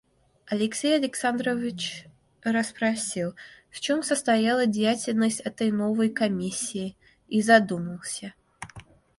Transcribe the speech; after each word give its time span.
Алексей 0.47 0.95
Александрович 0.95 2.07
расспросил, 2.43 3.35
в 3.69 3.79
чем 3.79 4.01
состояла 4.01 4.65
деятельность 4.65 5.41
этой 5.41 5.71
новой 5.71 6.09
комиссии, 6.09 6.97
и 7.27 7.39
задумался. 7.43 8.33